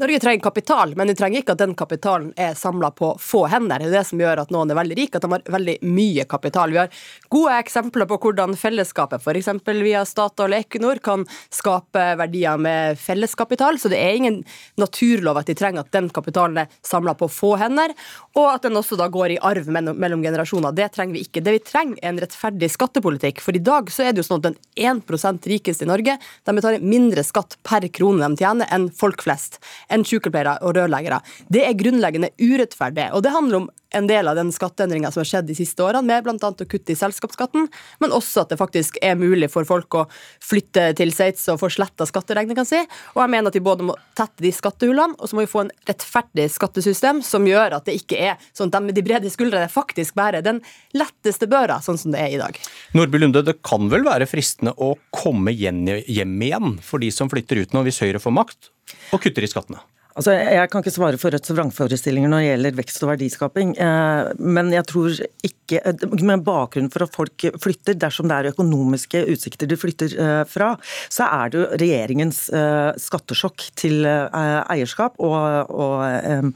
Norge 0.00 0.20
trenger 0.20 0.40
kapital, 0.40 0.96
men 0.96 1.08
vi 1.08 1.14
trenger 1.14 1.42
ikke 1.42 1.52
at 1.52 1.60
den 1.60 1.74
kapitalen 1.76 2.30
er 2.40 2.54
samla 2.56 2.88
på 2.96 3.10
få 3.20 3.42
hender. 3.52 3.82
Det 3.82 3.90
er 3.90 3.98
det 3.98 4.06
som 4.08 4.20
gjør 4.22 4.40
at 4.40 4.52
noen 4.54 4.70
er 4.72 4.78
veldig 4.78 4.96
rike, 4.96 5.18
at 5.18 5.26
de 5.26 5.28
har 5.34 5.42
veldig 5.52 5.74
mye 5.84 6.24
kapital. 6.24 6.72
Vi 6.72 6.78
har 6.80 7.02
gode 7.28 7.56
eksempler 7.60 8.08
på 8.08 8.16
hvordan 8.22 8.56
fellesskapet, 8.56 9.20
f.eks. 9.20 9.50
via 9.68 10.06
Statoil 10.08 10.54
og 10.56 10.62
Equinor, 10.64 11.02
kan 11.04 11.26
skape 11.52 12.04
verdier 12.16 12.56
med 12.56 12.96
felleskapital. 12.96 13.76
Så 13.76 13.90
det 13.92 13.98
er 14.00 14.16
ingen 14.16 14.38
naturlov 14.80 15.42
at 15.42 15.50
de 15.52 15.56
trenger 15.60 15.84
at 15.84 15.92
den 15.92 16.08
kapitalen 16.08 16.62
er 16.62 16.72
samla 16.80 17.12
på 17.20 17.28
få 17.28 17.52
hender, 17.60 17.92
og 18.40 18.48
at 18.54 18.64
den 18.64 18.80
også 18.80 18.96
da 18.96 19.10
går 19.12 19.36
i 19.36 19.38
arv 19.50 19.68
mellom 19.68 20.24
generasjoner. 20.24 20.72
Det 20.80 20.88
trenger 20.96 21.18
vi 21.18 21.26
ikke. 21.28 21.44
Det 21.44 21.56
vi 21.58 21.62
trenger, 21.74 22.00
er 22.00 22.14
en 22.14 22.22
rettferdig 22.24 22.72
skattepolitikk. 22.72 23.44
For 23.44 23.52
i 23.52 23.60
dag 23.68 23.92
så 23.92 24.08
er 24.08 24.16
det 24.16 24.24
jo 24.24 24.30
sånn 24.30 24.40
at 24.40 24.48
den 24.48 24.58
1 24.80 25.44
rikeste 25.52 25.84
i 25.84 25.92
Norge 25.92 26.16
de 26.16 26.56
betaler 26.56 26.88
mindre 26.96 27.20
skatt 27.28 27.60
per 27.68 27.84
krone 27.92 28.24
de 28.24 28.40
tjener, 28.40 28.72
enn 28.72 28.88
folk 28.96 29.28
flest 29.28 29.60
enn 29.90 30.06
sykepleiere 30.06 30.58
og 30.64 30.76
rørleggere. 30.78 31.20
Det 31.52 31.66
er 31.66 31.78
grunnleggende 31.78 32.32
urettferdig. 32.40 33.10
og 33.12 33.22
det 33.22 33.32
handler 33.34 33.56
om 33.56 33.70
en 33.96 34.06
del 34.06 34.28
av 34.30 34.36
den 34.38 34.52
skatteendringa 34.54 35.10
som 35.12 35.20
har 35.20 35.28
skjedd 35.30 35.48
de 35.50 35.56
siste 35.58 35.82
årene, 35.84 36.06
med 36.06 36.24
bl.a. 36.26 36.36
å 36.50 36.68
kutte 36.68 36.94
i 36.94 36.98
selskapsskatten, 36.98 37.68
men 38.02 38.14
også 38.14 38.44
at 38.44 38.52
det 38.52 38.60
faktisk 38.60 38.98
er 39.02 39.18
mulig 39.20 39.50
for 39.52 39.68
folk 39.68 39.96
å 39.98 40.06
flytte 40.44 40.90
til 40.98 41.12
Sveits 41.14 41.46
og 41.52 41.60
få 41.62 41.70
sletta 41.72 42.06
skatteregninga 42.08 42.64
si. 42.68 42.80
Og 43.14 43.22
jeg 43.24 43.32
mener 43.34 43.50
at 43.50 43.58
vi 43.58 43.64
både 43.64 43.88
må 43.90 43.96
tette 44.18 44.44
de 44.44 44.52
skattehullene, 44.54 45.18
og 45.18 45.30
så 45.30 45.38
må 45.38 45.46
vi 45.46 45.52
få 45.52 45.64
en 45.66 45.72
rettferdig 45.90 46.48
skattesystem 46.54 47.22
som 47.26 47.46
gjør 47.48 47.78
at 47.78 47.88
det 47.88 47.98
ikke 48.00 48.18
er 48.30 48.50
sånn 48.52 48.70
at 48.70 48.78
de 48.78 48.84
med 48.88 48.98
de 48.98 49.06
brede 49.06 49.32
skuldrene 49.32 49.70
faktisk 49.70 50.16
bærer 50.18 50.44
den 50.46 50.62
letteste 50.96 51.48
børa, 51.50 51.80
sånn 51.84 51.98
som 52.00 52.14
det 52.14 52.22
er 52.22 52.34
i 52.34 52.40
dag. 52.40 52.58
Nordby 52.96 53.22
Lunde, 53.22 53.44
det 53.46 53.58
kan 53.66 53.90
vel 53.92 54.06
være 54.06 54.28
fristende 54.30 54.74
å 54.78 54.94
komme 55.14 55.54
hjem 55.54 55.88
igjen 56.06 56.76
for 56.84 57.02
de 57.02 57.10
som 57.14 57.30
flytter 57.32 57.64
ut 57.64 57.74
nå, 57.74 57.84
hvis 57.86 58.02
Høyre 58.04 58.22
får 58.22 58.34
makt? 58.36 58.70
og 59.14 59.22
kutter 59.24 59.44
i 59.44 59.50
skattene. 59.50 59.82
Altså, 60.20 60.34
Jeg 60.36 60.68
kan 60.68 60.82
ikke 60.84 60.92
svare 60.92 61.18
for 61.20 61.32
Rødts 61.32 61.52
vrangforestillinger 61.54 62.28
når 62.28 62.42
det 62.42 62.48
gjelder 62.50 62.74
vekst 62.76 63.04
og 63.06 63.08
verdiskaping. 63.14 63.70
Eh, 63.80 64.32
men 64.36 64.68
jeg 64.74 64.84
tror 64.90 65.16
ikke 65.16 65.80
Med 66.26 66.42
bakgrunn 66.42 66.90
for 66.90 67.06
at 67.06 67.14
folk 67.14 67.44
flytter, 67.62 67.94
dersom 67.94 68.26
det 68.28 68.36
er 68.36 68.48
økonomiske 68.50 69.22
utsikter 69.30 69.68
de 69.70 69.76
flytter 69.78 70.16
eh, 70.18 70.40
fra, 70.50 70.72
så 71.08 71.28
er 71.30 71.52
det 71.52 71.60
jo 71.60 71.68
regjeringens 71.78 72.40
eh, 72.50 72.90
skattesjokk 72.98 73.68
til 73.78 74.02
eierskap 74.02 75.14
og, 75.22 75.70
og, 75.70 76.50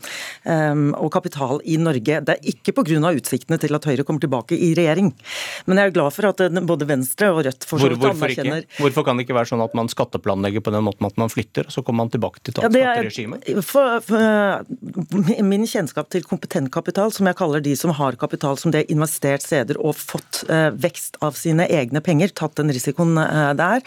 og 0.99 1.13
kapital 1.15 1.63
i 1.63 1.79
Norge. 1.79 2.19
Det 2.27 2.35
er 2.35 2.51
ikke 2.51 2.75
pga. 2.75 3.13
utsiktene 3.15 3.61
til 3.63 3.79
at 3.79 3.87
Høyre 3.87 4.03
kommer 4.03 4.25
tilbake 4.25 4.59
i 4.59 4.73
regjering. 4.75 5.13
Men 5.71 5.79
jeg 5.79 5.93
er 5.93 5.95
glad 5.95 6.17
for 6.17 6.33
at 6.33 6.43
både 6.67 6.91
Venstre 6.91 7.31
og 7.31 7.45
Rødt 7.47 7.69
for 7.69 7.79
så 7.79 7.93
vidt 7.93 8.03
anerkjenner 8.11 8.67
Hvorfor 8.81 9.07
kan 9.07 9.17
det 9.17 9.29
ikke 9.29 9.39
være 9.39 9.53
sånn 9.55 9.63
at 9.63 9.79
man 9.79 9.89
skatteplanlegger 9.93 10.65
på 10.65 10.75
den 10.75 10.85
måten 10.91 11.07
at 11.07 11.23
man 11.23 11.31
flytter, 11.33 11.71
og 11.71 11.77
så 11.77 11.87
kommer 11.87 12.05
man 12.05 12.13
tilbake 12.17 12.43
til 12.43 12.59
skatteregimet? 12.59 13.47
Ja, 13.47 13.54
for, 13.63 14.01
for, 14.05 14.65
min 15.45 15.67
kjennskap 15.69 16.11
til 16.13 16.25
kompetent 16.27 16.71
kapital, 16.75 17.13
som 17.15 17.29
jeg 17.29 17.39
kaller 17.39 17.63
de 17.65 17.75
som 17.79 17.93
har 17.95 18.19
kapital 18.21 18.59
som 18.61 18.73
det 18.75 18.85
er 18.85 18.93
investert 18.95 19.45
steder 19.45 19.79
og 19.81 19.97
fått 19.99 20.43
eh, 20.49 20.71
vekst 20.73 21.19
av 21.25 21.37
sine 21.39 21.67
egne 21.71 22.03
penger, 22.05 22.33
tatt 22.35 22.57
den 22.59 22.73
risikoen 22.75 23.19
eh, 23.21 23.53
det 23.59 23.69
er, 23.79 23.85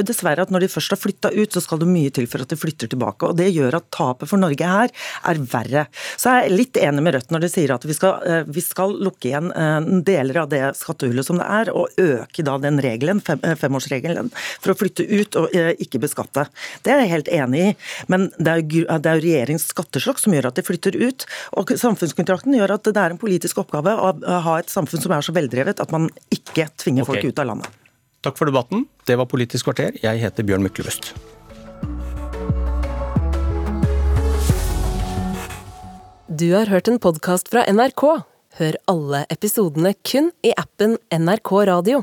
jo 0.00 0.06
dessverre 0.10 0.44
at 0.44 0.52
når 0.52 0.66
de 0.66 0.70
først 0.72 0.94
har 0.94 1.00
flytta 1.00 1.32
ut, 1.36 1.52
så 1.52 1.62
skal 1.64 1.80
det 1.82 1.90
mye 1.90 2.12
til 2.14 2.28
for 2.30 2.44
at 2.44 2.52
de 2.52 2.58
flytter 2.60 2.90
tilbake. 2.92 3.30
og 3.30 3.38
Det 3.38 3.48
gjør 3.52 3.78
at 3.80 3.88
tapet 3.94 4.30
for 4.30 4.42
Norge 4.42 4.72
her 4.72 4.92
er 5.30 5.42
verre. 5.52 5.86
Så 6.16 6.32
jeg 6.32 6.46
er 6.46 6.56
litt 6.56 6.80
enig 6.80 7.04
med 7.04 7.16
Rødt 7.16 7.32
når 7.34 7.46
de 7.46 7.52
sier 7.52 7.72
at 7.74 7.86
vi 7.86 7.96
skal, 7.96 8.20
eh, 8.26 8.44
vi 8.48 8.64
skal 8.64 8.96
lukke 9.06 9.30
igjen 9.30 9.52
eh, 9.54 9.90
deler 10.06 10.42
av 10.42 10.50
det 10.52 10.62
skattehullet 10.78 11.26
som 11.26 11.40
det 11.40 11.48
er, 11.60 11.72
og 11.72 12.00
øke 12.00 12.44
da 12.46 12.58
den 12.62 12.80
regelen, 12.84 13.22
fem, 13.24 13.40
eh, 13.46 13.56
femårsregelen, 13.58 14.30
for 14.60 14.74
å 14.74 14.78
flytte 14.78 15.06
ut 15.06 15.38
og 15.40 15.54
eh, 15.56 15.72
ikke 15.82 16.02
beskatte. 16.02 16.46
Det 16.84 16.92
er 16.92 17.04
jeg 17.04 17.12
helt 17.14 17.32
enig 17.32 17.62
i. 17.66 17.72
Men 18.12 18.28
det 18.36 18.52
er 18.52 18.62
jo, 18.62 18.84
det 19.02 19.10
er 19.10 19.18
jo 19.18 19.24
regjeringens 19.26 19.68
skattesjokk 19.72 20.20
som 20.22 20.34
gjør 20.36 20.50
at 20.50 20.58
de 20.58 20.64
flytter 20.66 20.98
ut. 21.00 21.26
Og 21.60 21.72
samfunnskontrakten 21.78 22.56
gjør 22.56 22.76
at 22.76 22.88
det 22.88 23.02
er 23.02 23.14
en 23.14 23.20
politisk 23.20 23.62
oppgave 23.62 23.94
å 23.94 24.12
ha 24.46 24.58
et 24.60 24.72
samfunn 24.72 25.02
som 25.02 25.14
er 25.16 25.26
så 25.26 25.34
veldrevet 25.36 25.82
at 25.82 25.94
man 25.94 26.08
ikke 26.34 26.68
tvinger 26.80 27.06
okay. 27.06 27.20
folk 27.20 27.32
ut 27.32 27.42
av 27.42 27.50
landet. 27.52 27.82
Takk 28.26 28.38
for 28.40 28.50
debatten. 28.50 28.86
Det 29.06 29.14
var 29.20 29.28
Politisk 29.30 29.68
kvarter. 29.68 29.98
Jeg 30.02 30.22
heter 30.22 30.46
Bjørn 30.46 30.64
Myklebust. 30.66 31.12
Du 36.26 36.48
har 36.52 36.66
hørt 36.66 36.88
en 36.90 36.98
podkast 36.98 37.52
fra 37.52 37.62
NRK. 37.70 38.02
Hør 38.58 38.76
alle 38.90 39.22
episodene 39.30 39.94
kun 40.02 40.32
i 40.42 40.50
appen 40.58 40.98
NRK 41.14 41.52
Radio. 41.70 42.02